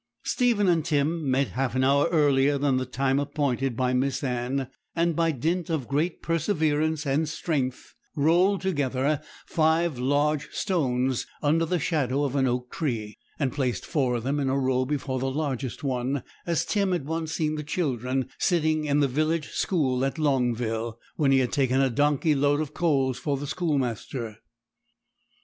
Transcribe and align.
Stephen 0.23 0.67
and 0.67 0.83
Tim 0.83 1.29
met 1.29 1.49
half 1.49 1.75
an 1.75 1.83
hour 1.83 2.07
earlier 2.09 2.57
than 2.57 2.77
the 2.77 2.87
time 2.87 3.19
appointed 3.19 3.77
by 3.77 3.93
Miss 3.93 4.23
Anne, 4.23 4.67
and 4.95 5.15
by 5.15 5.31
dint 5.31 5.69
of 5.69 5.87
great 5.87 6.23
perseverance 6.23 7.05
and 7.05 7.29
strength 7.29 7.93
rolled 8.15 8.61
together 8.61 9.21
five 9.45 9.99
large 9.99 10.49
stones, 10.49 11.27
under 11.43 11.67
the 11.67 11.77
shadow 11.77 12.23
of 12.23 12.35
an 12.35 12.47
oak 12.47 12.71
tree; 12.71 13.19
and 13.37 13.53
placed 13.53 13.85
four 13.85 14.15
of 14.15 14.23
them 14.23 14.39
in 14.39 14.49
a 14.49 14.57
row 14.57 14.85
before 14.85 15.19
the 15.19 15.29
largest 15.29 15.83
one, 15.83 16.23
as 16.47 16.65
Tim 16.65 16.93
had 16.93 17.05
once 17.05 17.33
seen 17.33 17.53
the 17.53 17.61
children 17.63 18.27
sitting 18.39 18.85
in 18.85 19.01
the 19.01 19.07
village 19.07 19.49
school 19.49 20.03
at 20.03 20.17
Longville, 20.17 20.97
when 21.15 21.31
he 21.31 21.37
had 21.37 21.51
taken 21.51 21.79
a 21.79 21.91
donkey 21.91 22.33
load 22.33 22.59
of 22.59 22.73
coals 22.73 23.19
for 23.19 23.37
the 23.37 23.45
schoolmaster. 23.45 24.37